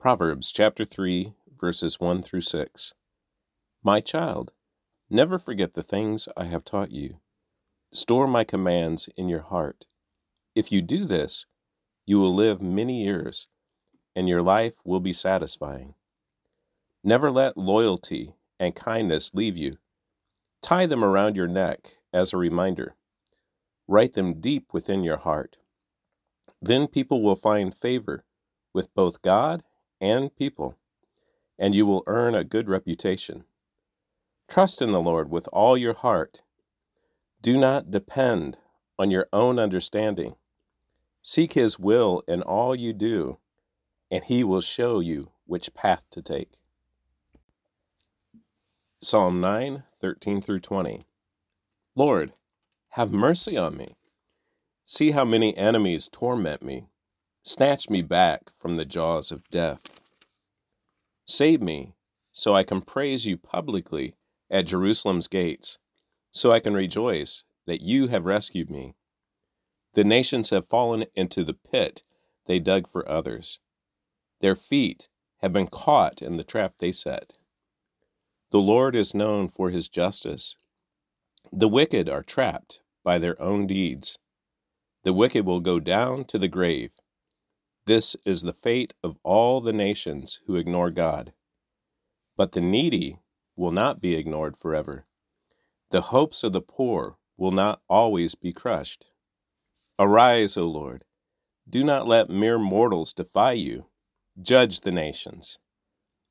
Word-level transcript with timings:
Proverbs 0.00 0.50
chapter 0.50 0.86
3, 0.86 1.34
verses 1.60 2.00
1 2.00 2.22
through 2.22 2.40
6. 2.40 2.94
My 3.84 4.00
child, 4.00 4.50
never 5.10 5.38
forget 5.38 5.74
the 5.74 5.82
things 5.82 6.26
I 6.38 6.46
have 6.46 6.64
taught 6.64 6.90
you. 6.90 7.20
Store 7.92 8.26
my 8.26 8.42
commands 8.42 9.10
in 9.18 9.28
your 9.28 9.42
heart. 9.42 9.84
If 10.54 10.72
you 10.72 10.80
do 10.80 11.04
this, 11.04 11.44
you 12.06 12.18
will 12.18 12.34
live 12.34 12.62
many 12.62 13.04
years, 13.04 13.48
and 14.16 14.26
your 14.26 14.40
life 14.40 14.72
will 14.86 15.00
be 15.00 15.12
satisfying. 15.12 15.92
Never 17.04 17.30
let 17.30 17.58
loyalty 17.58 18.32
and 18.58 18.74
kindness 18.74 19.32
leave 19.34 19.58
you. 19.58 19.74
Tie 20.62 20.86
them 20.86 21.04
around 21.04 21.36
your 21.36 21.46
neck 21.46 21.96
as 22.10 22.32
a 22.32 22.38
reminder. 22.38 22.94
Write 23.86 24.14
them 24.14 24.40
deep 24.40 24.72
within 24.72 25.04
your 25.04 25.18
heart. 25.18 25.58
Then 26.62 26.86
people 26.86 27.22
will 27.22 27.36
find 27.36 27.74
favor 27.76 28.24
with 28.72 28.94
both 28.94 29.20
God 29.20 29.62
and 30.00 30.34
people, 30.34 30.76
and 31.58 31.74
you 31.74 31.86
will 31.86 32.04
earn 32.06 32.34
a 32.34 32.44
good 32.44 32.68
reputation. 32.68 33.44
Trust 34.48 34.82
in 34.82 34.92
the 34.92 35.00
Lord 35.00 35.30
with 35.30 35.48
all 35.52 35.76
your 35.76 35.94
heart. 35.94 36.42
Do 37.42 37.56
not 37.56 37.90
depend 37.90 38.58
on 38.98 39.10
your 39.10 39.28
own 39.32 39.58
understanding. 39.58 40.34
Seek 41.22 41.52
His 41.52 41.78
will 41.78 42.22
in 42.26 42.42
all 42.42 42.74
you 42.74 42.92
do, 42.92 43.38
and 44.10 44.24
He 44.24 44.42
will 44.42 44.60
show 44.60 45.00
you 45.00 45.30
which 45.46 45.74
path 45.74 46.04
to 46.10 46.22
take. 46.22 46.52
Psalm 49.00 49.40
9, 49.40 49.84
13 50.00 50.42
through 50.42 50.60
20. 50.60 51.02
Lord, 51.94 52.32
have 52.90 53.12
mercy 53.12 53.56
on 53.56 53.76
me. 53.76 53.96
See 54.84 55.12
how 55.12 55.24
many 55.24 55.56
enemies 55.56 56.08
torment 56.08 56.62
me. 56.62 56.89
Snatch 57.42 57.88
me 57.88 58.02
back 58.02 58.50
from 58.58 58.74
the 58.74 58.84
jaws 58.84 59.32
of 59.32 59.48
death. 59.50 59.80
Save 61.26 61.62
me, 61.62 61.94
so 62.32 62.54
I 62.54 62.64
can 62.64 62.82
praise 62.82 63.26
you 63.26 63.38
publicly 63.38 64.14
at 64.50 64.66
Jerusalem's 64.66 65.28
gates, 65.28 65.78
so 66.30 66.52
I 66.52 66.60
can 66.60 66.74
rejoice 66.74 67.44
that 67.66 67.80
you 67.80 68.08
have 68.08 68.24
rescued 68.24 68.70
me. 68.70 68.94
The 69.94 70.04
nations 70.04 70.50
have 70.50 70.68
fallen 70.68 71.06
into 71.14 71.42
the 71.42 71.54
pit 71.54 72.02
they 72.46 72.58
dug 72.58 72.90
for 72.90 73.08
others. 73.08 73.58
Their 74.40 74.56
feet 74.56 75.08
have 75.38 75.52
been 75.52 75.66
caught 75.66 76.20
in 76.20 76.36
the 76.36 76.44
trap 76.44 76.74
they 76.78 76.92
set. 76.92 77.34
The 78.50 78.58
Lord 78.58 78.94
is 78.94 79.14
known 79.14 79.48
for 79.48 79.70
his 79.70 79.88
justice. 79.88 80.56
The 81.52 81.68
wicked 81.68 82.08
are 82.08 82.22
trapped 82.22 82.80
by 83.02 83.18
their 83.18 83.40
own 83.40 83.66
deeds. 83.66 84.18
The 85.04 85.12
wicked 85.12 85.46
will 85.46 85.60
go 85.60 85.80
down 85.80 86.24
to 86.26 86.38
the 86.38 86.48
grave. 86.48 86.90
This 87.90 88.14
is 88.24 88.42
the 88.42 88.52
fate 88.52 88.94
of 89.02 89.18
all 89.24 89.60
the 89.60 89.72
nations 89.72 90.38
who 90.46 90.54
ignore 90.54 90.92
God. 90.92 91.32
But 92.36 92.52
the 92.52 92.60
needy 92.60 93.18
will 93.56 93.72
not 93.72 94.00
be 94.00 94.14
ignored 94.14 94.56
forever. 94.56 95.06
The 95.90 96.02
hopes 96.02 96.44
of 96.44 96.52
the 96.52 96.60
poor 96.60 97.16
will 97.36 97.50
not 97.50 97.80
always 97.88 98.36
be 98.36 98.52
crushed. 98.52 99.06
Arise, 99.98 100.56
O 100.56 100.68
Lord. 100.68 101.02
Do 101.68 101.82
not 101.82 102.06
let 102.06 102.30
mere 102.30 102.60
mortals 102.60 103.12
defy 103.12 103.54
you. 103.54 103.86
Judge 104.40 104.82
the 104.82 104.92
nations. 104.92 105.58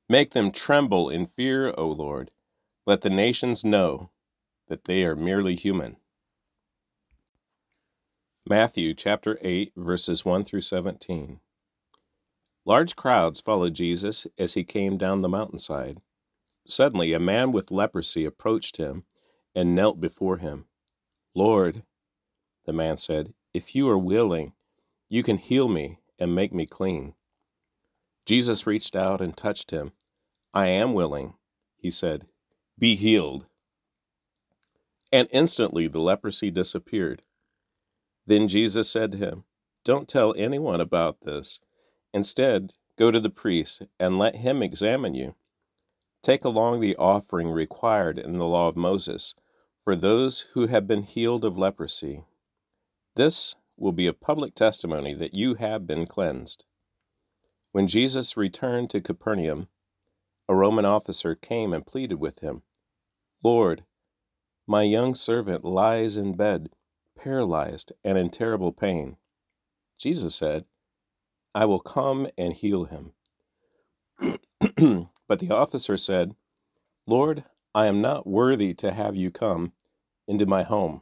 Make 0.07 0.31
them 0.31 0.53
tremble 0.53 1.09
in 1.09 1.27
fear, 1.27 1.73
O 1.77 1.87
Lord. 1.89 2.31
Let 2.85 3.01
the 3.01 3.09
nations 3.09 3.65
know 3.65 4.11
that 4.69 4.85
they 4.85 5.03
are 5.03 5.13
merely 5.13 5.57
human. 5.57 5.97
Matthew 8.47 8.93
chapter 8.93 9.37
8 9.41 9.73
verses 9.75 10.23
1 10.23 10.45
through 10.45 10.61
17. 10.61 11.41
Large 12.69 12.95
crowds 12.95 13.41
followed 13.41 13.73
Jesus 13.73 14.27
as 14.37 14.53
he 14.53 14.63
came 14.63 14.95
down 14.95 15.23
the 15.23 15.27
mountainside. 15.27 16.01
Suddenly, 16.67 17.13
a 17.13 17.19
man 17.19 17.51
with 17.51 17.71
leprosy 17.71 18.25
approached 18.25 18.77
him 18.77 19.05
and 19.55 19.73
knelt 19.73 19.99
before 19.99 20.37
him. 20.37 20.65
Lord, 21.33 21.81
the 22.67 22.71
man 22.71 22.97
said, 22.97 23.33
if 23.55 23.73
you 23.73 23.89
are 23.89 23.97
willing, 23.97 24.53
you 25.09 25.23
can 25.23 25.37
heal 25.37 25.67
me 25.67 25.97
and 26.19 26.35
make 26.35 26.53
me 26.53 26.67
clean. 26.67 27.15
Jesus 28.27 28.67
reached 28.67 28.95
out 28.95 29.19
and 29.19 29.35
touched 29.35 29.71
him. 29.71 29.93
I 30.53 30.67
am 30.67 30.93
willing, 30.93 31.33
he 31.75 31.89
said. 31.89 32.27
Be 32.77 32.95
healed. 32.95 33.47
And 35.11 35.27
instantly 35.31 35.87
the 35.87 36.01
leprosy 36.01 36.51
disappeared. 36.51 37.23
Then 38.27 38.47
Jesus 38.47 38.91
said 38.91 39.13
to 39.13 39.17
him, 39.17 39.45
Don't 39.83 40.07
tell 40.07 40.35
anyone 40.37 40.79
about 40.79 41.21
this 41.21 41.61
Instead, 42.13 42.73
go 42.97 43.11
to 43.11 43.19
the 43.19 43.29
priest 43.29 43.83
and 43.99 44.17
let 44.17 44.37
him 44.37 44.61
examine 44.63 45.13
you. 45.13 45.35
Take 46.21 46.43
along 46.43 46.79
the 46.79 46.95
offering 46.97 47.49
required 47.49 48.19
in 48.19 48.37
the 48.37 48.45
law 48.45 48.67
of 48.67 48.75
Moses 48.75 49.35
for 49.83 49.95
those 49.95 50.47
who 50.53 50.67
have 50.67 50.87
been 50.87 51.03
healed 51.03 51.45
of 51.45 51.57
leprosy. 51.57 52.23
This 53.15 53.55
will 53.77 53.91
be 53.93 54.07
a 54.07 54.13
public 54.13 54.53
testimony 54.55 55.13
that 55.13 55.37
you 55.37 55.55
have 55.55 55.87
been 55.87 56.05
cleansed. 56.05 56.65
When 57.71 57.87
Jesus 57.87 58.35
returned 58.35 58.89
to 58.89 59.01
Capernaum, 59.01 59.67
a 60.47 60.55
Roman 60.55 60.85
officer 60.85 61.35
came 61.35 61.73
and 61.73 61.85
pleaded 61.85 62.19
with 62.19 62.39
him 62.39 62.63
Lord, 63.43 63.85
my 64.67 64.83
young 64.83 65.15
servant 65.15 65.63
lies 65.63 66.17
in 66.17 66.35
bed, 66.35 66.69
paralyzed 67.17 67.93
and 68.03 68.17
in 68.17 68.29
terrible 68.29 68.73
pain. 68.73 69.17
Jesus 69.97 70.35
said, 70.35 70.65
I 71.53 71.65
will 71.65 71.79
come 71.79 72.27
and 72.37 72.53
heal 72.53 72.85
him. 72.85 73.11
but 75.27 75.39
the 75.39 75.51
officer 75.51 75.97
said, 75.97 76.35
Lord, 77.07 77.43
I 77.73 77.87
am 77.87 78.01
not 78.01 78.27
worthy 78.27 78.73
to 78.75 78.91
have 78.91 79.15
you 79.15 79.31
come 79.31 79.73
into 80.27 80.45
my 80.45 80.63
home. 80.63 81.01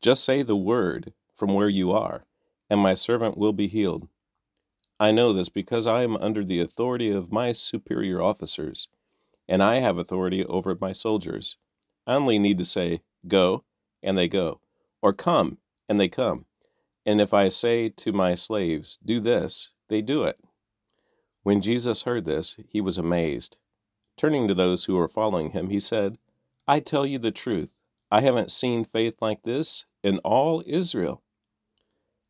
Just 0.00 0.24
say 0.24 0.42
the 0.42 0.56
word 0.56 1.12
from 1.36 1.54
where 1.54 1.68
you 1.68 1.92
are, 1.92 2.24
and 2.70 2.80
my 2.80 2.94
servant 2.94 3.36
will 3.36 3.52
be 3.52 3.68
healed. 3.68 4.08
I 4.98 5.10
know 5.10 5.32
this 5.32 5.48
because 5.48 5.86
I 5.86 6.02
am 6.02 6.16
under 6.16 6.44
the 6.44 6.60
authority 6.60 7.10
of 7.10 7.32
my 7.32 7.52
superior 7.52 8.22
officers, 8.22 8.88
and 9.48 9.62
I 9.62 9.80
have 9.80 9.98
authority 9.98 10.44
over 10.44 10.76
my 10.78 10.92
soldiers. 10.92 11.56
I 12.06 12.14
only 12.14 12.38
need 12.38 12.58
to 12.58 12.64
say, 12.64 13.02
Go, 13.26 13.64
and 14.02 14.16
they 14.16 14.28
go, 14.28 14.60
or 15.02 15.12
Come, 15.12 15.58
and 15.88 15.98
they 15.98 16.08
come. 16.08 16.46
And 17.06 17.20
if 17.20 17.32
I 17.32 17.48
say 17.48 17.88
to 17.88 18.12
my 18.12 18.34
slaves, 18.34 18.98
Do 19.04 19.20
this, 19.20 19.70
they 19.88 20.02
do 20.02 20.24
it. 20.24 20.38
When 21.42 21.62
Jesus 21.62 22.02
heard 22.02 22.26
this, 22.26 22.58
he 22.68 22.80
was 22.80 22.98
amazed. 22.98 23.56
Turning 24.16 24.46
to 24.48 24.54
those 24.54 24.84
who 24.84 24.96
were 24.96 25.08
following 25.08 25.50
him, 25.50 25.70
he 25.70 25.80
said, 25.80 26.18
I 26.68 26.80
tell 26.80 27.06
you 27.06 27.18
the 27.18 27.30
truth. 27.30 27.76
I 28.10 28.20
haven't 28.20 28.50
seen 28.50 28.84
faith 28.84 29.16
like 29.20 29.44
this 29.44 29.86
in 30.02 30.18
all 30.18 30.62
Israel. 30.66 31.22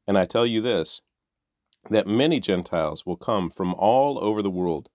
And 0.07 0.17
I 0.17 0.25
tell 0.25 0.47
you 0.47 0.61
this 0.61 1.03
that 1.89 2.07
many 2.07 2.41
Gentiles 2.41 3.07
will 3.07 3.17
come 3.17 3.49
from 3.49 3.75
all 3.75 4.23
over 4.23 4.43
the 4.43 4.51
world, 4.51 4.91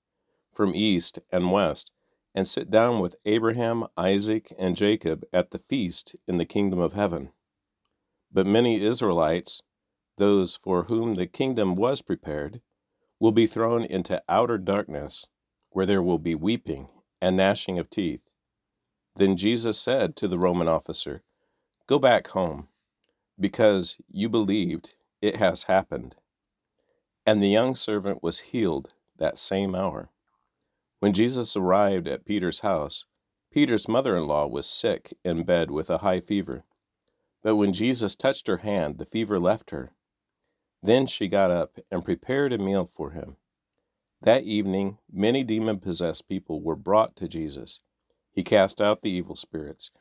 from 0.54 0.76
east 0.76 1.20
and 1.32 1.52
west, 1.52 1.92
and 2.36 2.48
sit 2.48 2.70
down 2.70 3.00
with 3.00 3.16
Abraham, 3.26 3.88
Isaac, 3.98 4.54
and 4.58 4.76
Jacob 4.76 5.26
at 5.34 5.52
the 5.52 5.58
feast 5.58 6.16
in 6.28 6.38
the 6.38 6.46
kingdom 6.46 6.80
of 6.80 6.94
heaven. 6.94 7.32
But 8.32 8.46
many 8.46 8.84
Israelites, 8.84 9.62
those 10.18 10.56
for 10.56 10.84
whom 10.84 11.16
the 11.16 11.28
kingdom 11.28 11.76
was 11.76 12.02
prepared, 12.02 12.62
will 13.20 13.32
be 13.32 13.48
thrown 13.48 13.84
into 13.84 14.22
outer 14.28 14.58
darkness, 14.58 15.26
where 15.70 15.86
there 15.86 16.04
will 16.04 16.20
be 16.20 16.36
weeping 16.36 16.88
and 17.22 17.38
gnashing 17.38 17.80
of 17.80 17.90
teeth. 17.90 18.30
Then 19.16 19.38
Jesus 19.38 19.80
said 19.80 20.16
to 20.18 20.28
the 20.28 20.38
Roman 20.38 20.68
officer, 20.68 21.24
Go 21.88 22.00
back 22.00 22.28
home, 22.30 22.68
because 23.40 23.98
you 24.10 24.28
believed 24.30 24.96
it 25.22 25.38
has 25.38 25.64
happened. 25.64 26.16
And 27.26 27.42
the 27.42 27.50
young 27.50 27.76
servant 27.76 28.22
was 28.22 28.52
healed 28.52 28.94
that 29.18 29.40
same 29.40 29.76
hour. 29.76 30.10
When 31.00 31.14
Jesus 31.14 31.56
arrived 31.56 32.08
at 32.08 32.26
Peter's 32.26 32.60
house, 32.60 33.06
Peter's 33.52 33.88
mother 33.88 34.18
in 34.18 34.28
law 34.28 34.48
was 34.48 34.68
sick 34.68 35.14
in 35.24 35.44
bed 35.44 35.72
with 35.72 35.90
a 35.90 36.00
high 36.00 36.20
fever. 36.20 36.66
But 37.46 37.58
when 37.58 37.74
Jesus 37.74 38.16
touched 38.16 38.48
her 38.48 38.58
hand, 38.58 38.98
the 38.98 39.06
fever 39.06 39.40
left 39.40 39.70
her. 39.70 39.92
Then 40.82 41.06
she 41.06 41.28
got 41.28 41.52
up 41.52 41.78
and 41.92 42.04
prepared 42.04 42.52
a 42.52 42.58
meal 42.58 42.90
for 42.98 43.12
him. 43.12 43.36
That 44.24 44.46
evening, 44.46 44.98
many 45.14 45.44
demon 45.44 45.80
possessed 45.80 46.28
people 46.28 46.60
were 46.60 46.76
brought 46.76 47.16
to 47.18 47.28
Jesus. 47.28 47.82
He 48.32 48.42
cast 48.42 48.82
out 48.82 49.04
the 49.04 49.12
evil 49.12 49.36
spirits, 49.36 49.92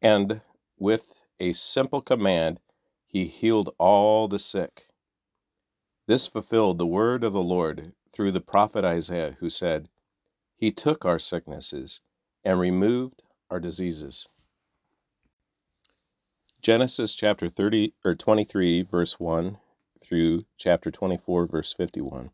and 0.00 0.40
with 0.78 1.12
a 1.38 1.52
simple 1.52 2.00
command, 2.00 2.60
he 3.06 3.26
healed 3.26 3.74
all 3.76 4.26
the 4.26 4.38
sick. 4.38 4.86
This 6.06 6.26
fulfilled 6.26 6.78
the 6.78 6.86
word 6.86 7.24
of 7.24 7.34
the 7.34 7.42
Lord 7.42 7.92
through 8.10 8.32
the 8.32 8.40
prophet 8.40 8.86
Isaiah, 8.86 9.36
who 9.40 9.50
said, 9.50 9.90
He 10.56 10.70
took 10.70 11.04
our 11.04 11.18
sicknesses 11.18 12.00
and 12.42 12.58
removed 12.58 13.22
our 13.50 13.60
diseases. 13.60 14.28
Genesis 16.66 17.14
chapter 17.14 17.48
30 17.48 17.94
or 18.04 18.16
23 18.16 18.82
verse 18.82 19.20
1 19.20 19.58
through 20.02 20.42
chapter 20.56 20.90
24 20.90 21.46
verse 21.46 21.72
51. 21.72 22.30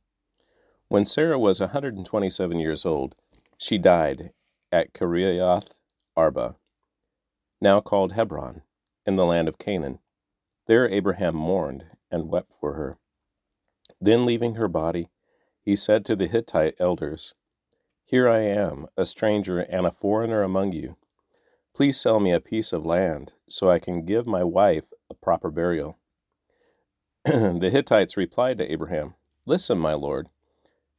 When 0.88 1.05
Sarah 1.05 1.38
was 1.38 1.61
a 1.61 1.64
127 1.64 2.58
years 2.58 2.87
old, 2.87 3.14
she 3.58 3.76
died 3.76 4.32
at 4.73 4.94
Kiriath 4.94 5.75
Arba, 6.17 6.56
now 7.61 7.82
called 7.82 8.12
Hebron, 8.12 8.62
in 9.05 9.17
the 9.17 9.26
land 9.26 9.49
of 9.49 9.58
Canaan. 9.58 9.99
There 10.67 10.88
Abraham 10.88 11.37
mourned 11.37 11.85
and 12.11 12.31
wept 12.31 12.55
for 12.58 12.73
her. 12.73 12.96
Then, 14.00 14.25
leaving 14.25 14.55
her 14.55 14.67
body, 14.67 15.11
he 15.61 15.76
said 15.76 16.06
to 16.06 16.17
the 16.17 16.26
Hittite 16.26 16.76
elders, 16.81 17.35
Here 18.02 18.31
I 18.31 18.40
am, 18.40 18.87
a 18.96 19.05
stranger 19.05 19.61
and 19.61 19.85
a 19.85 19.90
foreigner 19.90 20.43
among 20.43 20.73
you. 20.73 20.96
Please 21.74 21.98
sell 21.98 22.20
me 22.20 22.32
a 22.32 22.40
piece 22.40 22.72
of 22.72 22.84
land 22.84 23.32
so 23.48 23.70
I 23.70 23.78
can 23.78 24.04
give 24.04 24.26
my 24.26 24.44
wife 24.44 24.84
a 25.08 25.14
proper 25.14 25.50
burial. 25.50 25.96
the 27.24 27.70
Hittites 27.72 28.16
replied 28.16 28.58
to 28.58 28.70
Abraham, 28.70 29.14
Listen, 29.46 29.78
my 29.78 29.94
lord, 29.94 30.28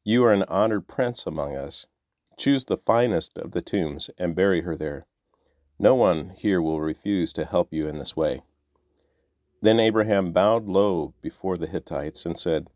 you 0.03 0.23
are 0.25 0.33
an 0.33 0.43
honored 0.43 0.87
prince 0.87 1.27
among 1.27 1.55
us. 1.55 1.85
Choose 2.37 2.65
the 2.65 2.77
finest 2.77 3.37
of 3.37 3.51
the 3.51 3.61
tombs 3.61 4.09
and 4.17 4.35
bury 4.35 4.61
her 4.61 4.75
there. 4.75 5.05
No 5.77 5.93
one 5.93 6.31
here 6.35 6.61
will 6.61 6.81
refuse 6.81 7.31
to 7.33 7.45
help 7.45 7.71
you 7.71 7.87
in 7.87 7.99
this 7.99 8.15
way. 8.15 8.41
Then 9.61 9.79
Abraham 9.79 10.31
bowed 10.33 10.65
low 10.65 11.13
before 11.21 11.55
the 11.55 11.67
Hittites 11.67 12.25
and 12.25 12.37
said, 12.37 12.69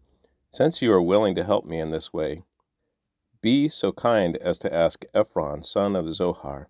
Since 0.52 0.82
you 0.82 0.92
are 0.94 1.02
willing 1.02 1.36
to 1.36 1.44
help 1.44 1.66
me 1.66 1.80
in 1.80 1.92
this 1.92 2.14
way, 2.14 2.44
be 3.42 3.68
so 3.68 3.92
kind 3.92 4.38
as 4.38 4.58
to 4.60 4.74
ask 4.74 5.04
Ephron, 5.14 5.64
son 5.64 5.96
of 5.96 6.14
Zohar, 6.14 6.70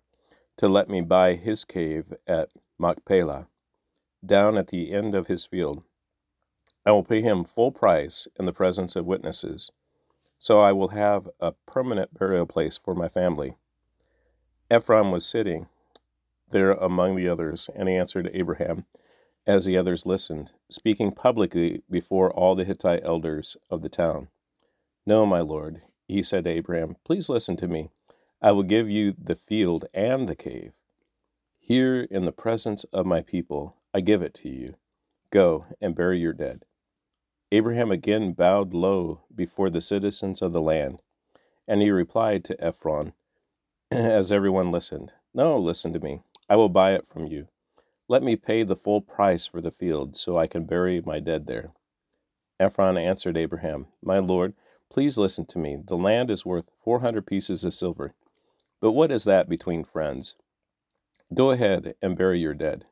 to 0.58 0.68
let 0.68 0.88
me 0.88 1.00
buy 1.00 1.34
his 1.34 1.64
cave 1.64 2.12
at 2.26 2.50
Machpelah, 2.78 3.48
down 4.26 4.58
at 4.58 4.68
the 4.68 4.92
end 4.92 5.14
of 5.14 5.28
his 5.28 5.46
field. 5.46 5.84
I 6.84 6.90
will 6.90 7.04
pay 7.04 7.22
him 7.22 7.44
full 7.44 7.70
price 7.70 8.26
in 8.38 8.44
the 8.44 8.52
presence 8.52 8.96
of 8.96 9.06
witnesses, 9.06 9.70
so 10.36 10.60
I 10.60 10.72
will 10.72 10.88
have 10.88 11.28
a 11.40 11.52
permanent 11.66 12.12
burial 12.12 12.44
place 12.44 12.76
for 12.76 12.94
my 12.94 13.08
family. 13.08 13.54
Ephron 14.68 15.12
was 15.12 15.24
sitting 15.24 15.68
there 16.50 16.72
among 16.72 17.14
the 17.14 17.28
others, 17.28 17.70
and 17.74 17.88
he 17.88 17.94
answered 17.94 18.28
Abraham 18.34 18.84
as 19.46 19.64
the 19.64 19.76
others 19.76 20.06
listened, 20.06 20.50
speaking 20.70 21.12
publicly 21.12 21.82
before 21.88 22.32
all 22.32 22.56
the 22.56 22.64
Hittite 22.64 23.04
elders 23.04 23.56
of 23.70 23.82
the 23.82 23.88
town. 23.88 24.28
No, 25.06 25.24
my 25.24 25.40
lord, 25.40 25.82
he 26.08 26.22
said 26.22 26.44
to 26.44 26.50
Abraham, 26.50 26.96
please 27.04 27.28
listen 27.28 27.56
to 27.56 27.68
me. 27.68 27.90
I 28.42 28.52
will 28.52 28.62
give 28.62 28.88
you 28.90 29.14
the 29.18 29.36
field 29.36 29.86
and 29.94 30.28
the 30.28 30.36
cave. 30.36 30.72
Here 31.58 32.02
in 32.02 32.24
the 32.24 32.32
presence 32.32 32.84
of 32.92 33.06
my 33.06 33.22
people, 33.22 33.76
I 33.94 34.00
give 34.00 34.22
it 34.22 34.34
to 34.34 34.48
you. 34.48 34.76
Go 35.30 35.66
and 35.80 35.94
bury 35.96 36.20
your 36.20 36.32
dead. 36.32 36.64
Abraham 37.52 37.90
again 37.90 38.32
bowed 38.32 38.74
low 38.74 39.22
before 39.34 39.70
the 39.70 39.80
citizens 39.80 40.42
of 40.42 40.52
the 40.52 40.60
land, 40.60 41.02
and 41.66 41.82
he 41.82 41.90
replied 41.90 42.44
to 42.44 42.64
Ephron, 42.64 43.14
as 43.90 44.32
everyone 44.32 44.70
listened, 44.72 45.12
No, 45.34 45.58
listen 45.58 45.92
to 45.94 46.00
me. 46.00 46.22
I 46.48 46.56
will 46.56 46.68
buy 46.68 46.94
it 46.94 47.06
from 47.08 47.26
you. 47.26 47.48
Let 48.08 48.22
me 48.22 48.36
pay 48.36 48.62
the 48.64 48.76
full 48.76 49.00
price 49.00 49.46
for 49.46 49.60
the 49.60 49.70
field, 49.70 50.16
so 50.16 50.38
I 50.38 50.46
can 50.46 50.64
bury 50.64 51.02
my 51.04 51.20
dead 51.20 51.46
there. 51.46 51.72
Ephron 52.60 52.98
answered 52.98 53.36
Abraham, 53.36 53.86
My 54.02 54.18
lord, 54.18 54.54
please 54.90 55.18
listen 55.18 55.46
to 55.46 55.58
me. 55.58 55.76
The 55.86 55.96
land 55.96 56.30
is 56.30 56.46
worth 56.46 56.70
four 56.78 57.00
hundred 57.00 57.26
pieces 57.26 57.64
of 57.64 57.74
silver. 57.74 58.14
But 58.80 58.92
what 58.92 59.10
is 59.10 59.24
that 59.24 59.48
between 59.48 59.84
friends? 59.84 60.36
Go 61.34 61.50
ahead 61.50 61.94
and 62.00 62.16
bury 62.16 62.40
your 62.40 62.54
dead. 62.54 62.86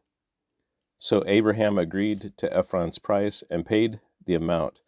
So 0.98 1.22
Abraham 1.26 1.78
agreed 1.78 2.32
to 2.36 2.56
Ephron's 2.56 2.98
price 2.98 3.44
and 3.50 3.66
paid 3.66 4.00
the 4.24 4.34
amount 4.34 4.80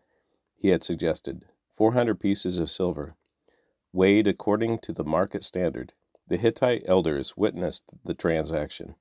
he 0.56 0.68
had 0.68 0.82
suggested 0.82 1.44
400 1.76 2.18
pieces 2.18 2.58
of 2.58 2.70
silver, 2.70 3.14
weighed 3.92 4.26
according 4.26 4.78
to 4.80 4.92
the 4.92 5.04
market 5.04 5.44
standard. 5.44 5.92
The 6.26 6.36
Hittite 6.36 6.82
elders 6.86 7.36
witnessed 7.36 7.84
the 8.04 8.14
transaction. 8.14 8.96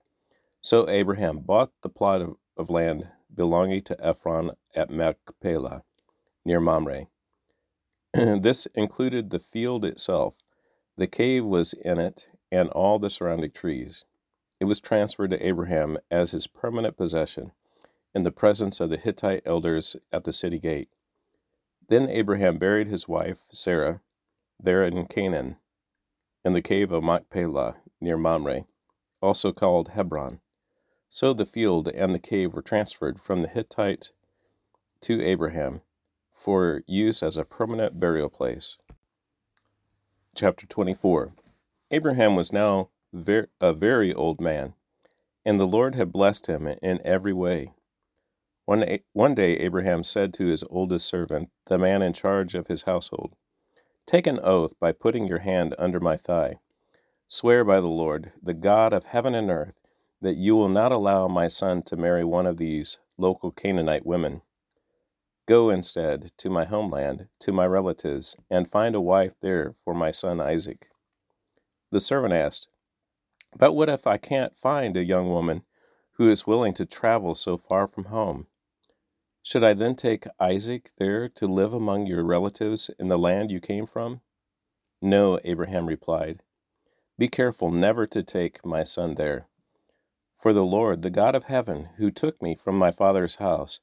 So 0.61 0.87
Abraham 0.87 1.39
bought 1.39 1.71
the 1.81 1.89
plot 1.89 2.21
of, 2.21 2.35
of 2.55 2.69
land 2.69 3.09
belonging 3.33 3.81
to 3.83 4.05
Ephron 4.05 4.51
at 4.75 4.89
Machpelah, 4.89 5.83
near 6.45 6.59
Mamre. 6.59 7.07
this 8.13 8.67
included 8.75 9.29
the 9.29 9.39
field 9.39 9.83
itself 9.83 10.35
the 10.97 11.07
cave 11.07 11.45
was 11.45 11.73
in 11.73 11.99
it 11.99 12.29
and 12.51 12.69
all 12.69 12.97
the 12.97 13.09
surrounding 13.09 13.51
trees. 13.51 14.03
It 14.59 14.65
was 14.65 14.79
transferred 14.79 15.29
to 15.31 15.45
Abraham 15.45 15.97
as 16.09 16.31
his 16.31 16.47
permanent 16.47 16.97
possession 16.97 17.51
in 18.15 18.23
the 18.23 18.31
presence 18.31 18.79
of 18.79 18.89
the 18.89 18.97
Hittite 18.97 19.43
elders 19.45 19.95
at 20.11 20.23
the 20.23 20.33
city 20.33 20.57
gate. 20.57 20.89
Then 21.87 22.09
Abraham 22.09 22.57
buried 22.57 22.87
his 22.87 23.07
wife, 23.07 23.43
Sarah, 23.49 24.01
there 24.59 24.83
in 24.83 25.05
Canaan, 25.05 25.57
in 26.43 26.53
the 26.53 26.61
cave 26.61 26.91
of 26.91 27.03
Machpelah 27.03 27.77
near 28.01 28.17
Mamre, 28.17 28.65
also 29.21 29.51
called 29.51 29.89
Hebron. 29.89 30.39
So 31.09 31.33
the 31.33 31.45
field 31.45 31.87
and 31.87 32.13
the 32.13 32.19
cave 32.19 32.53
were 32.53 32.61
transferred 32.61 33.21
from 33.21 33.43
the 33.43 33.47
Hittite 33.47 34.11
to 35.01 35.23
Abraham 35.23 35.81
for 36.33 36.81
use 36.87 37.21
as 37.21 37.37
a 37.37 37.45
permanent 37.45 37.99
burial 37.99 38.29
place 38.29 38.79
chapter 40.37 40.67
24. 40.67 41.33
Abraham 41.89 42.35
was 42.35 42.53
now 42.53 42.89
ver- 43.11 43.47
a 43.59 43.73
very 43.73 44.13
old 44.13 44.39
man, 44.39 44.75
and 45.43 45.59
the 45.59 45.65
Lord 45.65 45.95
had 45.95 46.11
blessed 46.11 46.45
him 46.47 46.67
in 46.67 46.99
every 47.03 47.33
way. 47.33 47.71
One, 48.65 48.85
one 49.13 49.33
day, 49.33 49.53
Abraham 49.57 50.03
said 50.03 50.35
to 50.35 50.45
his 50.45 50.63
oldest 50.69 51.07
servant, 51.07 51.49
the 51.65 51.79
man 51.79 52.03
in 52.03 52.13
charge 52.13 52.53
of 52.53 52.67
his 52.67 52.83
household, 52.83 53.33
Take 54.05 54.27
an 54.27 54.39
oath 54.43 54.73
by 54.79 54.91
putting 54.91 55.25
your 55.27 55.39
hand 55.39 55.73
under 55.79 55.99
my 55.99 56.15
thigh. 56.17 56.59
Swear 57.25 57.63
by 57.65 57.79
the 57.81 57.87
Lord, 57.87 58.31
the 58.41 58.53
God 58.53 58.93
of 58.93 59.05
heaven 59.05 59.33
and 59.33 59.49
earth, 59.49 59.79
that 60.21 60.37
you 60.37 60.55
will 60.55 60.69
not 60.69 60.91
allow 60.91 61.27
my 61.27 61.47
son 61.47 61.81
to 61.83 61.97
marry 61.97 62.23
one 62.23 62.45
of 62.45 62.57
these 62.57 62.99
local 63.17 63.51
Canaanite 63.51 64.05
women. 64.05 64.41
Go 65.47 65.69
instead 65.69 66.31
to 66.39 66.49
my 66.49 66.65
homeland, 66.65 67.29
to 67.39 67.53
my 67.53 67.65
relatives, 67.65 68.35
and 68.49 68.69
find 68.69 68.95
a 68.95 69.01
wife 69.01 69.35
there 69.41 69.75
for 69.85 69.93
my 69.93 70.11
son 70.11 70.41
Isaac. 70.41 70.89
The 71.89 72.01
servant 72.01 72.33
asked, 72.33 72.67
But 73.57 73.71
what 73.71 73.87
if 73.87 74.05
I 74.05 74.17
can't 74.17 74.57
find 74.57 74.97
a 74.97 75.05
young 75.05 75.29
woman 75.29 75.63
who 76.15 76.29
is 76.29 76.45
willing 76.45 76.73
to 76.75 76.85
travel 76.85 77.33
so 77.33 77.57
far 77.57 77.87
from 77.87 78.05
home? 78.05 78.47
Should 79.41 79.63
I 79.63 79.73
then 79.73 79.95
take 79.95 80.25
Isaac 80.37 80.91
there 80.97 81.29
to 81.29 81.47
live 81.47 81.73
among 81.73 82.07
your 82.07 82.25
relatives 82.25 82.91
in 82.99 83.07
the 83.07 83.17
land 83.17 83.49
you 83.49 83.61
came 83.61 83.85
from? 83.85 84.19
No, 85.01 85.39
Abraham 85.45 85.85
replied. 85.85 86.41
Be 87.17 87.29
careful 87.29 87.71
never 87.71 88.05
to 88.07 88.21
take 88.21 88.65
my 88.65 88.83
son 88.83 89.15
there. 89.15 89.47
For 90.37 90.51
the 90.51 90.65
Lord, 90.65 91.03
the 91.03 91.09
God 91.09 91.35
of 91.35 91.45
heaven, 91.45 91.89
who 91.97 92.11
took 92.11 92.41
me 92.41 92.53
from 92.55 92.77
my 92.77 92.91
father's 92.91 93.37
house, 93.37 93.79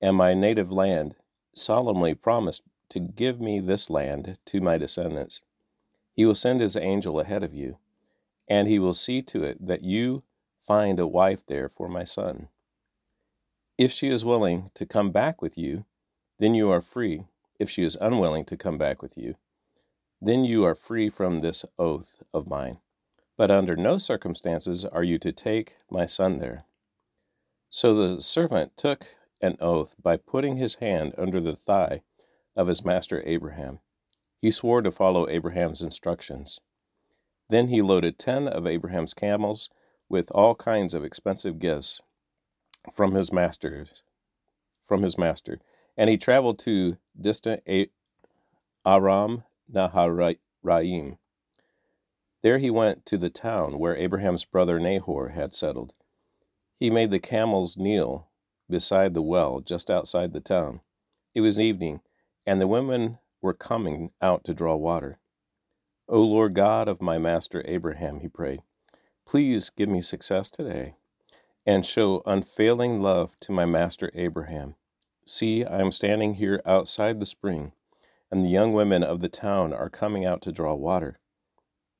and 0.00 0.16
my 0.16 0.34
native 0.34 0.70
land, 0.70 1.14
solemnly 1.54 2.14
promised 2.14 2.62
to 2.90 3.00
give 3.00 3.40
me 3.40 3.60
this 3.60 3.90
land 3.90 4.38
to 4.46 4.60
my 4.60 4.78
descendants. 4.78 5.42
He 6.14 6.24
will 6.24 6.34
send 6.34 6.60
his 6.60 6.76
angel 6.76 7.20
ahead 7.20 7.42
of 7.42 7.54
you, 7.54 7.78
and 8.48 8.66
he 8.66 8.78
will 8.78 8.94
see 8.94 9.22
to 9.22 9.44
it 9.44 9.64
that 9.66 9.82
you 9.82 10.22
find 10.66 10.98
a 10.98 11.06
wife 11.06 11.44
there 11.46 11.68
for 11.68 11.88
my 11.88 12.04
son. 12.04 12.48
If 13.76 13.92
she 13.92 14.08
is 14.08 14.24
willing 14.24 14.70
to 14.74 14.86
come 14.86 15.12
back 15.12 15.40
with 15.40 15.56
you, 15.56 15.84
then 16.38 16.54
you 16.54 16.70
are 16.70 16.82
free. 16.82 17.24
If 17.58 17.70
she 17.70 17.82
is 17.84 17.96
unwilling 18.00 18.44
to 18.46 18.56
come 18.56 18.78
back 18.78 19.02
with 19.02 19.16
you, 19.16 19.36
then 20.20 20.44
you 20.44 20.64
are 20.64 20.74
free 20.74 21.10
from 21.10 21.40
this 21.40 21.64
oath 21.78 22.22
of 22.34 22.48
mine. 22.48 22.78
But 23.36 23.50
under 23.50 23.76
no 23.76 23.98
circumstances 23.98 24.84
are 24.84 25.04
you 25.04 25.18
to 25.18 25.32
take 25.32 25.76
my 25.90 26.06
son 26.06 26.38
there. 26.38 26.64
So 27.70 27.94
the 27.94 28.20
servant 28.20 28.76
took 28.76 29.06
an 29.40 29.56
oath 29.60 29.94
by 30.02 30.16
putting 30.16 30.56
his 30.56 30.76
hand 30.76 31.14
under 31.16 31.40
the 31.40 31.56
thigh 31.56 32.02
of 32.56 32.66
his 32.66 32.84
master 32.84 33.22
Abraham. 33.24 33.80
He 34.36 34.50
swore 34.50 34.82
to 34.82 34.90
follow 34.90 35.28
Abraham's 35.28 35.82
instructions. 35.82 36.60
Then 37.48 37.68
he 37.68 37.82
loaded 37.82 38.18
ten 38.18 38.46
of 38.46 38.66
Abraham's 38.66 39.14
camels 39.14 39.70
with 40.08 40.30
all 40.32 40.54
kinds 40.54 40.94
of 40.94 41.04
expensive 41.04 41.58
gifts 41.58 42.00
from 42.92 43.14
his 43.14 43.32
masters, 43.32 44.02
from 44.86 45.02
his 45.02 45.18
master, 45.18 45.60
and 45.96 46.08
he 46.08 46.16
traveled 46.16 46.58
to 46.60 46.96
distant 47.20 47.62
Aram 48.86 49.42
Naharaim. 49.72 51.18
There 52.42 52.58
he 52.58 52.70
went 52.70 53.04
to 53.06 53.18
the 53.18 53.30
town 53.30 53.78
where 53.78 53.96
Abraham's 53.96 54.44
brother 54.44 54.78
Nahor 54.78 55.30
had 55.30 55.54
settled. 55.54 55.92
He 56.78 56.90
made 56.90 57.10
the 57.10 57.18
camels 57.18 57.76
kneel 57.76 58.27
beside 58.68 59.14
the 59.14 59.22
well 59.22 59.60
just 59.60 59.90
outside 59.90 60.32
the 60.32 60.40
town. 60.40 60.80
It 61.34 61.40
was 61.40 61.60
evening, 61.60 62.00
and 62.46 62.60
the 62.60 62.66
women 62.66 63.18
were 63.40 63.54
coming 63.54 64.10
out 64.20 64.44
to 64.44 64.54
draw 64.54 64.76
water. 64.76 65.18
O 66.08 66.20
Lord 66.20 66.54
God 66.54 66.88
of 66.88 67.02
my 67.02 67.18
master 67.18 67.62
Abraham, 67.66 68.20
he 68.20 68.28
prayed, 68.28 68.62
please 69.26 69.70
give 69.70 69.88
me 69.88 70.00
success 70.00 70.50
today 70.50 70.94
and 71.66 71.84
show 71.84 72.22
unfailing 72.24 73.02
love 73.02 73.38
to 73.40 73.52
my 73.52 73.66
master 73.66 74.10
Abraham. 74.14 74.74
See, 75.26 75.66
I 75.66 75.80
am 75.80 75.92
standing 75.92 76.34
here 76.34 76.62
outside 76.64 77.20
the 77.20 77.26
spring, 77.26 77.72
and 78.30 78.42
the 78.42 78.48
young 78.48 78.72
women 78.72 79.02
of 79.02 79.20
the 79.20 79.28
town 79.28 79.74
are 79.74 79.90
coming 79.90 80.24
out 80.24 80.40
to 80.42 80.52
draw 80.52 80.74
water. 80.74 81.18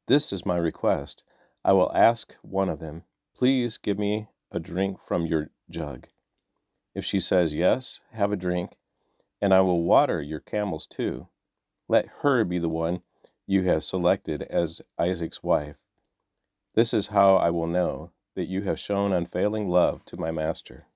This 0.06 0.32
is 0.32 0.46
my 0.46 0.56
request. 0.56 1.22
I 1.62 1.72
will 1.72 1.92
ask 1.94 2.34
one 2.40 2.70
of 2.70 2.80
them, 2.80 3.04
Please 3.37 3.76
give 3.76 3.98
me 3.98 4.28
a 4.50 4.58
drink 4.58 4.98
from 5.06 5.26
your 5.26 5.50
jug. 5.68 6.08
If 6.99 7.05
she 7.05 7.21
says 7.21 7.55
yes, 7.55 8.00
have 8.11 8.33
a 8.33 8.37
drink, 8.37 8.73
and 9.40 9.55
I 9.55 9.61
will 9.61 9.85
water 9.85 10.21
your 10.21 10.40
camels 10.40 10.85
too. 10.85 11.28
Let 11.87 12.09
her 12.23 12.43
be 12.43 12.59
the 12.59 12.69
one 12.69 13.02
you 13.47 13.62
have 13.62 13.85
selected 13.85 14.43
as 14.43 14.83
Isaac's 14.99 15.40
wife. 15.40 15.76
This 16.75 16.93
is 16.93 17.14
how 17.14 17.37
I 17.37 17.50
will 17.50 17.69
know 17.69 18.11
that 18.35 18.49
you 18.49 18.62
have 18.62 18.81
shown 18.81 19.12
unfailing 19.12 19.69
love 19.69 20.05
to 20.07 20.17
my 20.17 20.33
master. 20.33 20.87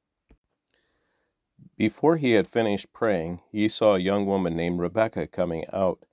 Before 1.77 2.17
he 2.17 2.33
had 2.33 2.49
finished 2.49 2.93
praying, 2.93 3.41
he 3.53 3.69
saw 3.69 3.95
a 3.95 4.01
young 4.01 4.27
woman 4.27 4.57
named 4.57 4.81
Rebekah 4.81 5.29
coming 5.29 5.65
out 5.73 6.05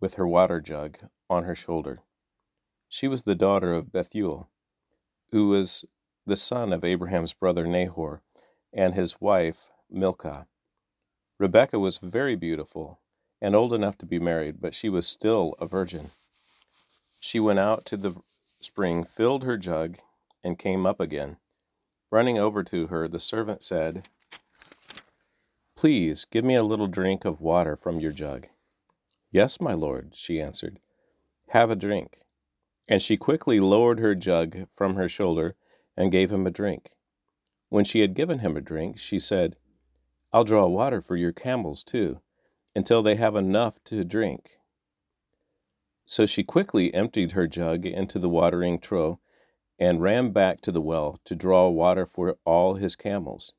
with 0.00 0.14
her 0.14 0.26
water 0.26 0.62
jug 0.62 0.96
on 1.28 1.44
her 1.44 1.54
shoulder. 1.54 1.98
She 2.88 3.06
was 3.06 3.24
the 3.24 3.34
daughter 3.34 3.74
of 3.74 3.92
Bethuel, 3.92 4.48
who 5.30 5.48
was 5.48 5.84
the 6.24 6.36
son 6.36 6.72
of 6.72 6.86
Abraham's 6.86 7.34
brother 7.34 7.66
Nahor, 7.66 8.22
and 8.76 8.94
his 8.94 9.20
wife 9.20 9.70
Milcah. 9.90 10.46
Rebekah 11.38 11.78
was 11.78 11.98
very 11.98 12.36
beautiful 12.36 13.00
and 13.40 13.56
old 13.56 13.72
enough 13.72 13.98
to 13.98 14.06
be 14.06 14.18
married, 14.18 14.60
but 14.60 14.74
she 14.74 14.88
was 14.88 15.06
still 15.08 15.54
a 15.58 15.66
virgin. 15.66 16.10
She 17.20 17.40
went 17.40 17.58
out 17.58 17.84
to 17.86 17.96
the 17.96 18.14
spring, 18.60 19.04
filled 19.04 19.44
her 19.44 19.56
jug, 19.56 19.98
and 20.44 20.58
came 20.58 20.86
up 20.86 21.00
again. 21.00 21.38
Running 22.10 22.38
over 22.38 22.62
to 22.64 22.86
her, 22.86 23.08
the 23.08 23.20
servant 23.20 23.62
said, 23.62 24.08
Please 25.76 26.24
give 26.24 26.44
me 26.44 26.54
a 26.54 26.62
little 26.62 26.86
drink 26.86 27.24
of 27.24 27.40
water 27.40 27.76
from 27.76 28.00
your 28.00 28.12
jug. 28.12 28.46
Yes, 29.30 29.60
my 29.60 29.74
lord, 29.74 30.14
she 30.14 30.40
answered. 30.40 30.78
Have 31.48 31.70
a 31.70 31.76
drink. 31.76 32.20
And 32.88 33.02
she 33.02 33.16
quickly 33.16 33.60
lowered 33.60 33.98
her 33.98 34.14
jug 34.14 34.68
from 34.74 34.94
her 34.94 35.08
shoulder 35.08 35.56
and 35.96 36.12
gave 36.12 36.32
him 36.32 36.46
a 36.46 36.50
drink. 36.50 36.92
When 37.76 37.84
she 37.84 38.00
had 38.00 38.14
given 38.14 38.38
him 38.38 38.56
a 38.56 38.62
drink, 38.62 38.98
she 38.98 39.18
said, 39.18 39.54
I'll 40.32 40.44
draw 40.44 40.66
water 40.66 41.02
for 41.02 41.14
your 41.14 41.34
camels 41.34 41.84
too, 41.84 42.22
until 42.74 43.02
they 43.02 43.16
have 43.16 43.36
enough 43.36 43.84
to 43.84 44.02
drink. 44.02 44.56
So 46.06 46.24
she 46.24 46.42
quickly 46.42 46.94
emptied 46.94 47.32
her 47.32 47.46
jug 47.46 47.84
into 47.84 48.18
the 48.18 48.30
watering 48.30 48.78
trough 48.78 49.18
and 49.78 50.00
ran 50.00 50.30
back 50.30 50.62
to 50.62 50.72
the 50.72 50.80
well 50.80 51.20
to 51.24 51.36
draw 51.36 51.68
water 51.68 52.06
for 52.06 52.38
all 52.46 52.76
his 52.76 52.96
camels. 52.96 53.52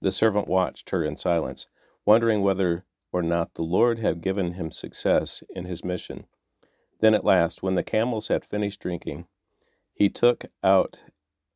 The 0.00 0.12
servant 0.12 0.46
watched 0.46 0.90
her 0.90 1.02
in 1.02 1.16
silence, 1.16 1.66
wondering 2.06 2.42
whether 2.42 2.84
or 3.10 3.22
not 3.22 3.54
the 3.54 3.62
Lord 3.62 3.98
had 3.98 4.20
given 4.20 4.52
him 4.52 4.70
success 4.70 5.42
in 5.50 5.64
his 5.64 5.82
mission. 5.82 6.28
Then 7.00 7.12
at 7.12 7.24
last, 7.24 7.60
when 7.60 7.74
the 7.74 7.82
camels 7.82 8.28
had 8.28 8.44
finished 8.44 8.78
drinking, 8.78 9.26
he 9.94 10.08
took 10.08 10.44
out 10.62 11.02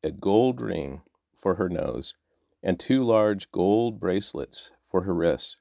a 0.03 0.11
gold 0.11 0.59
ring 0.59 1.01
for 1.43 1.55
her 1.55 1.67
nose 1.69 2.15
and 2.63 2.79
two 2.79 3.03
large 3.03 3.51
gold 3.51 3.99
bracelets 3.99 4.71
for 4.89 5.01
her 5.01 5.13
wrists. 5.13 5.57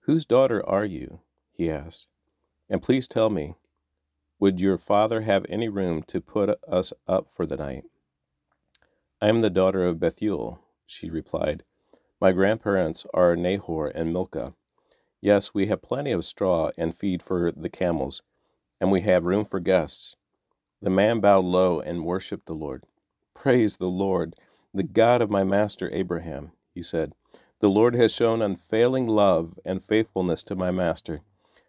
Whose 0.00 0.26
daughter 0.26 0.68
are 0.68 0.84
you? 0.84 1.20
he 1.52 1.70
asked. 1.70 2.08
And 2.68 2.82
please 2.82 3.06
tell 3.06 3.30
me, 3.30 3.54
would 4.40 4.60
your 4.60 4.76
father 4.76 5.22
have 5.22 5.46
any 5.48 5.68
room 5.68 6.02
to 6.08 6.20
put 6.20 6.58
us 6.68 6.92
up 7.06 7.28
for 7.32 7.46
the 7.46 7.56
night? 7.56 7.84
I 9.22 9.28
am 9.28 9.40
the 9.40 9.50
daughter 9.50 9.84
of 9.86 10.00
Bethuel, 10.00 10.60
she 10.84 11.08
replied. 11.08 11.62
My 12.20 12.32
grandparents 12.32 13.06
are 13.14 13.36
Nahor 13.36 13.86
and 13.88 14.12
Milcah. 14.12 14.54
Yes, 15.20 15.54
we 15.54 15.68
have 15.68 15.80
plenty 15.80 16.10
of 16.10 16.24
straw 16.24 16.70
and 16.76 16.96
feed 16.96 17.22
for 17.22 17.52
the 17.52 17.70
camels, 17.70 18.22
and 18.80 18.90
we 18.90 19.02
have 19.02 19.24
room 19.24 19.44
for 19.44 19.60
guests. 19.60 20.16
The 20.82 20.90
man 20.90 21.20
bowed 21.20 21.44
low 21.44 21.80
and 21.80 22.04
worshipped 22.04 22.46
the 22.46 22.54
Lord. 22.54 22.84
Praise 23.34 23.76
the 23.76 23.88
Lord, 23.88 24.34
the 24.76 24.82
God 24.82 25.22
of 25.22 25.30
my 25.30 25.42
master 25.42 25.90
Abraham, 25.92 26.52
he 26.74 26.82
said. 26.82 27.14
The 27.60 27.70
Lord 27.70 27.94
has 27.94 28.14
shown 28.14 28.42
unfailing 28.42 29.06
love 29.06 29.58
and 29.64 29.82
faithfulness 29.82 30.42
to 30.44 30.54
my 30.54 30.70
master, 30.70 31.22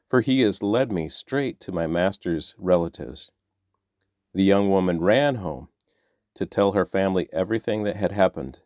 for 0.09 0.19
he 0.19 0.41
has 0.41 0.61
led 0.61 0.91
me 0.91 1.07
straight 1.07 1.61
to 1.61 1.71
my 1.71 1.87
master's 1.87 2.53
relatives. 2.57 3.31
The 4.33 4.43
young 4.43 4.69
woman 4.69 4.99
ran 4.99 5.35
home 5.35 5.69
to 6.35 6.45
tell 6.45 6.73
her 6.73 6.85
family 6.85 7.29
everything 7.31 7.83
that 7.83 7.95
had 7.95 8.11
happened. 8.11 8.59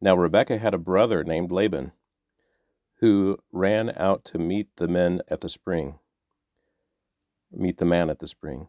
Now 0.00 0.16
Rebekah 0.16 0.58
had 0.58 0.72
a 0.72 0.78
brother 0.78 1.22
named 1.22 1.52
Laban, 1.52 1.92
who 3.00 3.38
ran 3.52 3.92
out 3.96 4.24
to 4.24 4.38
meet 4.38 4.68
the 4.76 4.88
men 4.88 5.20
at 5.28 5.42
the 5.42 5.50
spring. 5.50 5.98
Meet 7.52 7.76
the 7.76 7.84
man 7.84 8.08
at 8.08 8.20
the 8.20 8.26
spring. 8.26 8.68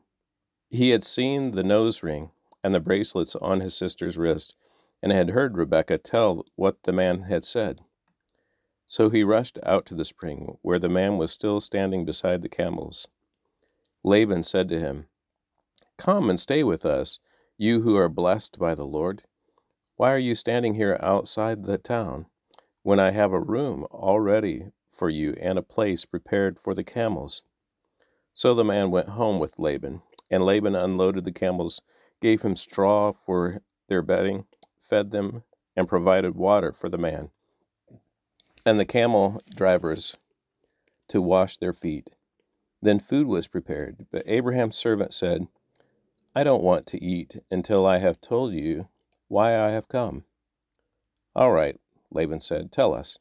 He 0.70 0.90
had 0.90 1.04
seen 1.06 1.52
the 1.52 1.64
nose 1.64 2.04
ring 2.04 2.32
and 2.62 2.76
the 2.76 2.82
bracelets 2.82 3.38
on 3.38 3.62
his 3.62 3.74
sister's 3.74 4.18
wrist, 4.18 4.56
and 5.02 5.12
had 5.12 5.30
heard 5.30 5.58
Rebekah 5.58 6.00
tell 6.00 6.46
what 6.56 6.84
the 6.84 6.92
man 6.92 7.24
had 7.24 7.46
said. 7.46 7.82
So 8.86 9.10
he 9.10 9.24
rushed 9.24 9.60
out 9.64 9.86
to 9.88 9.96
the 9.96 10.06
spring, 10.06 10.58
where 10.62 10.80
the 10.80 10.90
man 10.90 11.18
was 11.18 11.32
still 11.32 11.60
standing 11.60 12.06
beside 12.06 12.42
the 12.42 12.50
camels. 12.50 13.08
Laban 14.04 14.44
said 14.44 14.70
to 14.70 14.80
him, 14.80 15.08
Come 15.98 16.30
and 16.30 16.40
stay 16.40 16.64
with 16.64 16.86
us, 16.86 17.20
you 17.58 17.82
who 17.82 17.96
are 17.98 18.10
blessed 18.10 18.58
by 18.58 18.76
the 18.76 18.86
Lord. 18.86 19.24
Why 19.98 20.14
are 20.14 20.20
you 20.20 20.36
standing 20.36 20.76
here 20.76 20.98
outside 21.02 21.66
the 21.66 21.78
town, 21.78 22.28
when 22.84 23.00
I 23.00 23.12
have 23.12 23.34
a 23.34 23.40
room 23.40 23.86
all 23.92 24.20
ready 24.20 24.68
for 24.92 25.10
you 25.10 25.36
and 25.42 25.58
a 25.58 25.64
place 25.64 26.06
prepared 26.06 26.58
for 26.60 26.74
the 26.74 26.84
camels? 26.84 27.44
So 28.34 28.54
the 28.54 28.64
man 28.64 28.92
went 28.92 29.10
home 29.10 29.40
with 29.40 29.60
Laban, 29.60 30.02
and 30.30 30.46
Laban 30.46 30.76
unloaded 30.76 31.26
the 31.26 31.32
camels, 31.32 31.82
gave 32.22 32.44
him 32.44 32.56
straw 32.56 33.12
for 33.12 33.62
their 33.90 34.02
bedding, 34.02 34.46
fed 34.88 35.12
them, 35.12 35.44
and 35.76 35.88
provided 35.88 36.36
water 36.36 36.72
for 36.72 36.90
the 36.90 36.98
man 36.98 37.30
and 38.68 38.78
the 38.78 38.86
camel 38.86 39.42
drivers 39.56 40.18
to 41.08 41.22
wash 41.22 41.56
their 41.56 41.72
feet. 41.72 42.10
Then 42.82 43.00
food 43.00 43.26
was 43.26 43.48
prepared, 43.48 44.08
but 44.12 44.24
Abraham's 44.26 44.76
servant 44.76 45.14
said, 45.14 45.48
I 46.36 46.44
don't 46.44 46.62
want 46.62 46.86
to 46.88 47.02
eat 47.02 47.38
until 47.50 47.86
I 47.86 48.00
have 48.00 48.20
told 48.20 48.52
you 48.52 48.90
why 49.30 49.58
I 49.58 49.72
have 49.72 49.88
come. 49.88 50.26
All 51.34 51.54
right, 51.54 51.80
Laban 52.12 52.42
said, 52.42 52.74
tell 52.74 52.94
us. 52.94 53.20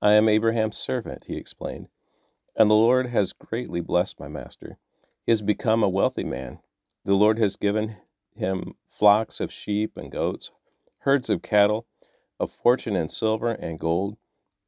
I 0.00 0.12
am 0.12 0.30
Abraham's 0.30 0.78
servant, 0.78 1.24
he 1.26 1.36
explained, 1.36 1.88
and 2.56 2.70
the 2.70 2.74
Lord 2.74 3.08
has 3.08 3.34
greatly 3.34 3.82
blessed 3.82 4.18
my 4.18 4.28
master. 4.28 4.78
He 5.26 5.30
has 5.30 5.42
become 5.42 5.82
a 5.82 5.90
wealthy 5.90 6.24
man. 6.24 6.60
The 7.04 7.14
Lord 7.14 7.38
has 7.38 7.56
given 7.56 7.96
him 8.34 8.76
flocks 8.88 9.40
of 9.40 9.52
sheep 9.52 9.98
and 9.98 10.10
goats, 10.10 10.52
herds 10.98 11.30
of 11.30 11.42
cattle, 11.42 11.86
a 12.40 12.46
fortune 12.46 12.96
in 12.96 13.08
silver 13.08 13.52
and 13.52 13.78
gold, 13.78 14.16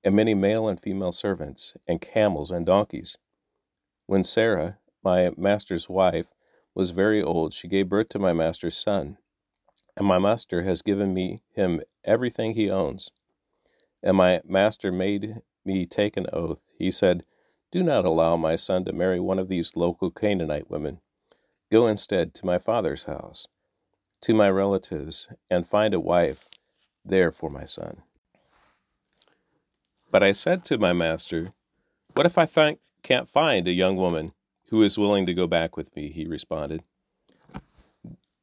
and 0.02 0.14
many 0.14 0.34
male 0.34 0.68
and 0.68 0.80
female 0.80 1.12
servants, 1.12 1.76
and 1.86 2.00
camels 2.00 2.50
and 2.50 2.66
donkeys. 2.66 3.18
When 4.06 4.24
Sarah, 4.24 4.78
my 5.04 5.30
master's 5.36 5.88
wife, 5.88 6.26
was 6.74 6.90
very 6.90 7.22
old, 7.22 7.52
she 7.52 7.68
gave 7.68 7.88
birth 7.88 8.08
to 8.10 8.18
my 8.18 8.32
master's 8.32 8.76
son. 8.76 9.18
And 9.96 10.06
my 10.06 10.18
master 10.18 10.62
has 10.62 10.82
given 10.82 11.12
me 11.12 11.42
him 11.52 11.82
everything 12.04 12.54
he 12.54 12.70
owns. 12.70 13.10
And 14.02 14.16
my 14.16 14.40
master 14.44 14.90
made 14.90 15.42
me 15.64 15.84
take 15.84 16.16
an 16.16 16.26
oath. 16.32 16.62
He 16.78 16.90
said, 16.90 17.24
Do 17.70 17.82
not 17.82 18.04
allow 18.04 18.36
my 18.36 18.56
son 18.56 18.84
to 18.86 18.92
marry 18.92 19.20
one 19.20 19.38
of 19.38 19.48
these 19.48 19.76
local 19.76 20.10
Canaanite 20.10 20.70
women. 20.70 21.00
Go 21.70 21.86
instead 21.86 22.34
to 22.34 22.46
my 22.46 22.58
father's 22.58 23.04
house, 23.04 23.46
to 24.22 24.34
my 24.34 24.50
relatives, 24.50 25.28
and 25.50 25.66
find 25.66 25.94
a 25.94 26.00
wife 26.00 26.48
there 27.04 27.32
for 27.32 27.50
my 27.50 27.64
son. 27.64 28.02
But 30.10 30.22
I 30.22 30.32
said 30.32 30.64
to 30.66 30.78
my 30.78 30.92
master, 30.92 31.52
What 32.14 32.26
if 32.26 32.36
I 32.36 32.46
find, 32.46 32.78
can't 33.02 33.28
find 33.28 33.66
a 33.66 33.72
young 33.72 33.96
woman 33.96 34.32
who 34.68 34.82
is 34.82 34.98
willing 34.98 35.26
to 35.26 35.34
go 35.34 35.46
back 35.46 35.76
with 35.76 35.94
me? 35.96 36.10
He 36.10 36.26
responded. 36.26 36.82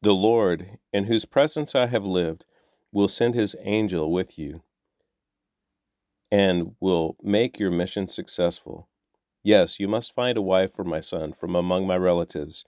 The 0.02 0.14
Lord, 0.14 0.78
in 0.94 1.06
whose 1.06 1.26
presence 1.26 1.76
I 1.76 1.88
have 1.88 2.06
lived, 2.06 2.46
will 2.92 3.08
send 3.08 3.36
his 3.36 3.56
angel 3.62 4.12
with 4.12 4.40
you 4.40 4.62
and 6.32 6.76
will 6.80 7.18
make 7.22 7.60
your 7.60 7.72
mission 7.72 8.08
successful. 8.08 8.88
Yes, 9.44 9.80
you 9.80 9.88
must 9.88 10.14
find 10.14 10.38
a 10.38 10.42
wife 10.42 10.74
for 10.74 10.84
my 10.84 11.00
son 11.00 11.34
from 11.34 11.56
among 11.56 11.88
my 11.88 11.98
relatives, 11.98 12.66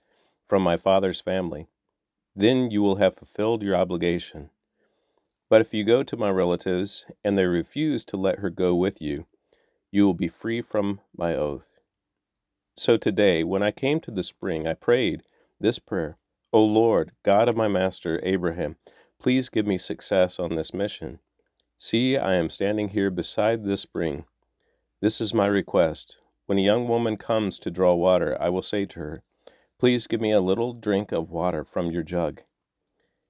from 0.48 0.62
my 0.62 0.76
father's 0.76 1.20
family. 1.20 1.66
Then 2.34 2.70
you 2.70 2.82
will 2.82 2.96
have 2.96 3.16
fulfilled 3.16 3.62
your 3.62 3.76
obligation. 3.76 4.50
But 5.48 5.60
if 5.60 5.74
you 5.74 5.84
go 5.84 6.02
to 6.02 6.16
my 6.16 6.30
relatives 6.30 7.06
and 7.24 7.36
they 7.36 7.44
refuse 7.44 8.04
to 8.06 8.16
let 8.16 8.38
her 8.38 8.50
go 8.50 8.74
with 8.74 9.02
you, 9.02 9.26
you 9.90 10.06
will 10.06 10.14
be 10.14 10.28
free 10.28 10.62
from 10.62 11.00
my 11.16 11.34
oath. 11.34 11.80
So 12.76 12.96
today, 12.96 13.42
when 13.42 13.62
I 13.62 13.72
came 13.72 14.00
to 14.00 14.10
the 14.10 14.22
spring, 14.22 14.66
I 14.66 14.74
prayed 14.74 15.22
this 15.58 15.78
prayer 15.78 16.16
O 16.52 16.64
Lord, 16.64 17.12
God 17.22 17.48
of 17.48 17.56
my 17.56 17.68
master 17.68 18.20
Abraham, 18.22 18.76
please 19.20 19.48
give 19.48 19.66
me 19.66 19.78
success 19.78 20.38
on 20.38 20.56
this 20.56 20.74
mission. 20.74 21.20
See, 21.76 22.16
I 22.16 22.34
am 22.34 22.50
standing 22.50 22.88
here 22.88 23.10
beside 23.10 23.64
this 23.64 23.82
spring. 23.82 24.24
This 25.00 25.20
is 25.20 25.32
my 25.32 25.46
request. 25.46 26.18
When 26.46 26.58
a 26.58 26.62
young 26.62 26.88
woman 26.88 27.16
comes 27.16 27.58
to 27.60 27.70
draw 27.70 27.94
water, 27.94 28.36
I 28.40 28.48
will 28.48 28.62
say 28.62 28.84
to 28.86 28.98
her, 28.98 29.22
Please 29.80 30.06
give 30.06 30.20
me 30.20 30.30
a 30.30 30.42
little 30.42 30.74
drink 30.74 31.10
of 31.10 31.30
water 31.30 31.64
from 31.64 31.90
your 31.90 32.02
jug. 32.02 32.42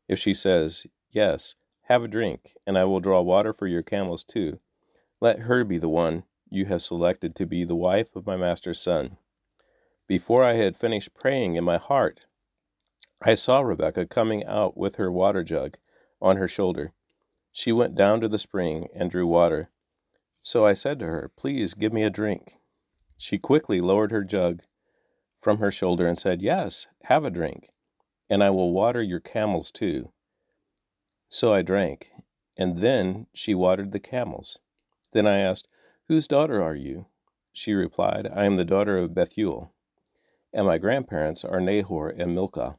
If 0.09 0.19
she 0.19 0.35
says, 0.35 0.85
Yes, 1.13 1.55
have 1.83 2.03
a 2.03 2.09
drink, 2.09 2.57
and 2.67 2.77
I 2.77 2.83
will 2.87 2.99
draw 2.99 3.21
water 3.21 3.53
for 3.53 3.69
your 3.69 3.85
camels 3.85 4.25
too, 4.25 4.59
let 5.21 5.43
her 5.43 5.63
be 5.63 5.79
the 5.79 5.89
one 5.89 6.25
you 6.49 6.65
have 6.65 6.83
selected 6.83 7.37
to 7.37 7.47
be 7.47 7.63
the 7.63 7.77
wife 7.77 8.17
of 8.17 8.27
my 8.27 8.37
master's 8.37 8.81
son. 8.81 9.17
Before 10.09 10.43
I 10.43 10.55
had 10.55 10.77
finished 10.77 11.15
praying 11.15 11.55
in 11.55 11.63
my 11.63 11.79
heart, 11.79 12.27
I 13.23 13.35
saw 13.35 13.61
Rebekah 13.61 14.07
coming 14.07 14.45
out 14.45 14.77
with 14.77 14.97
her 14.97 15.13
water 15.13 15.45
jug 15.45 15.77
on 16.21 16.37
her 16.37 16.49
shoulder. 16.49 16.93
She 17.53 17.71
went 17.71 17.95
down 17.95 18.21
to 18.23 18.29
the 18.29 18.39
spring 18.39 18.89
and 18.93 19.09
drew 19.09 19.29
water. 19.29 19.71
So 20.41 20.67
I 20.67 20.73
said 20.73 20.99
to 20.99 21.07
her, 21.07 21.31
Please 21.37 21.75
give 21.75 21.93
me 21.93 22.03
a 22.03 22.11
drink. 22.11 22.55
She 23.17 23.39
quickly 23.39 23.81
lowered 23.81 24.11
her 24.11 24.25
jug 24.25 24.63
from 25.41 25.59
her 25.59 25.71
shoulder 25.71 26.07
and 26.07 26.19
said, 26.19 26.43
Yes, 26.43 26.87
have 27.05 27.25
a 27.25 27.31
drink, 27.31 27.71
and 28.29 28.43
I 28.43 28.51
will 28.51 28.73
water 28.73 29.03
your 29.03 29.21
camels 29.21 29.71
too. 29.71 30.13
So 31.29 31.55
I 31.55 31.63
drank, 31.63 32.11
and 32.57 32.79
then 32.79 33.27
she 33.33 33.55
watered 33.55 33.93
the 33.93 34.01
camels. 34.01 34.59
Then 35.13 35.27
I 35.27 35.39
asked, 35.39 35.69
Whose 36.09 36.27
daughter 36.27 36.63
are 36.63 36.75
you? 36.75 37.07
She 37.53 37.73
replied, 37.73 38.29
I 38.35 38.45
am 38.45 38.57
the 38.57 38.65
daughter 38.65 38.99
of 38.99 39.15
Bethuel, 39.15 39.73
and 40.53 40.67
my 40.67 40.79
grandparents 40.79 41.45
are 41.45 41.61
Nahor 41.61 42.09
and 42.09 42.35
Milcah. 42.35 42.77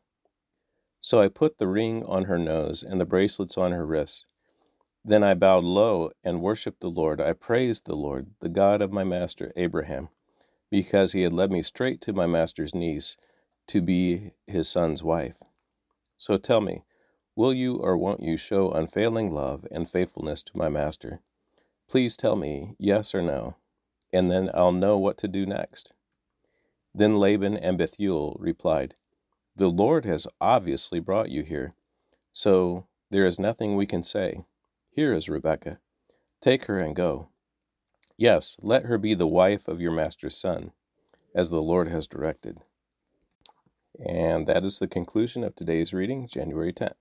So 1.00 1.20
I 1.20 1.30
put 1.30 1.58
the 1.58 1.68
ring 1.68 2.06
on 2.06 2.26
her 2.26 2.38
nose 2.38 2.84
and 2.84 3.02
the 3.02 3.06
bracelets 3.06 3.58
on 3.58 3.72
her 3.72 3.86
wrists. 3.86 4.26
Then 5.04 5.24
I 5.24 5.34
bowed 5.34 5.64
low 5.64 6.12
and 6.24 6.42
worshipped 6.42 6.82
the 6.82 6.90
Lord. 6.90 7.20
I 7.20 7.34
praised 7.34 7.86
the 7.86 7.96
Lord, 7.96 8.36
the 8.40 8.50
God 8.50 8.82
of 8.82 8.92
my 8.92 9.04
master 9.04 9.52
Abraham, 9.56 10.10
because 10.72 11.12
he 11.12 11.22
had 11.22 11.34
led 11.34 11.52
me 11.52 11.62
straight 11.62 12.02
to 12.02 12.14
my 12.14 12.26
master's 12.26 12.74
niece 12.74 13.18
to 13.68 13.82
be 13.82 14.32
his 14.48 14.68
son's 14.68 15.04
wife. 15.04 15.36
So 16.18 16.38
tell 16.38 16.62
me, 16.62 16.84
will 17.36 17.54
you 17.54 17.76
or 17.76 17.98
won't 17.98 18.24
you 18.24 18.38
show 18.38 18.72
unfailing 18.72 19.32
love 19.32 19.68
and 19.70 19.90
faithfulness 19.90 20.42
to 20.44 20.58
my 20.58 20.70
master? 20.70 21.20
Please 21.90 22.16
tell 22.16 22.36
me 22.36 22.76
yes 22.80 23.14
or 23.14 23.22
no, 23.22 23.56
and 24.14 24.32
then 24.32 24.50
I'll 24.54 24.72
know 24.72 24.98
what 24.98 25.18
to 25.20 25.28
do 25.28 25.46
next. 25.46 25.94
Then 26.94 27.18
Laban 27.18 27.58
and 27.58 27.78
Bethuel 27.78 28.38
replied, 28.40 28.96
The 29.56 29.68
Lord 29.68 30.06
has 30.06 30.28
obviously 30.40 31.00
brought 31.00 31.30
you 31.30 31.44
here, 31.44 31.74
so 32.32 32.88
there 33.10 33.26
is 33.26 33.40
nothing 33.40 33.76
we 33.76 33.86
can 33.86 34.04
say. 34.04 34.46
Here 34.90 35.14
is 35.14 35.30
Rebekah. 35.30 35.80
Take 36.42 36.66
her 36.66 36.80
and 36.80 36.96
go. 36.96 37.31
Yes, 38.22 38.56
let 38.62 38.86
her 38.86 39.00
be 39.00 39.16
the 39.16 39.26
wife 39.26 39.68
of 39.68 39.82
your 39.82 39.92
master's 39.92 40.38
son, 40.38 40.74
as 41.34 41.50
the 41.50 41.60
Lord 41.60 41.88
has 41.88 42.06
directed. 42.06 42.60
And 44.00 44.46
that 44.46 44.64
is 44.64 44.80
the 44.80 44.88
conclusion 44.88 45.44
of 45.44 45.56
today's 45.56 45.92
reading, 45.92 46.28
January 46.28 46.72
10th. 46.72 47.01